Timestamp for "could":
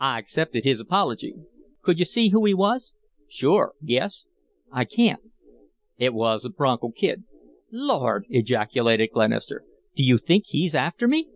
1.80-2.00